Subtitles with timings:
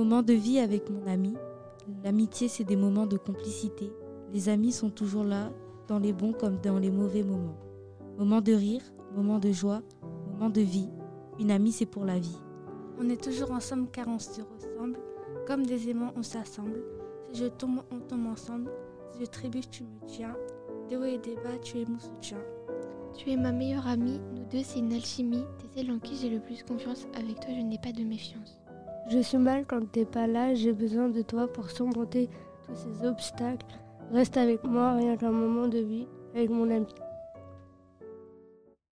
[0.00, 1.34] Moment de vie avec mon ami.
[2.02, 3.92] L'amitié, c'est des moments de complicité.
[4.32, 5.52] Les amis sont toujours là,
[5.88, 7.58] dans les bons comme dans les mauvais moments.
[8.16, 8.80] Moment de rire,
[9.14, 9.82] moment de joie,
[10.32, 10.88] moment de vie.
[11.38, 12.38] Une amie, c'est pour la vie.
[12.98, 14.98] On est toujours ensemble car on se ressemble.
[15.46, 16.82] Comme des aimants, on s'assemble.
[17.30, 18.70] Si je tombe, on tombe ensemble.
[19.12, 20.34] Si je trébuche, tu me tiens.
[20.88, 22.38] Des hauts et des bas, tu es mon soutien.
[23.18, 25.44] Tu es ma meilleure amie, nous deux c'est une alchimie.
[25.58, 28.62] T'es celle en qui j'ai le plus confiance, avec toi je n'ai pas de méfiance.
[29.10, 32.28] Je suis mal quand t'es pas là, j'ai besoin de toi pour surmonter
[32.64, 33.66] tous ces obstacles.
[34.12, 36.86] Reste avec moi, rien qu'un moment de vie, avec mon ami.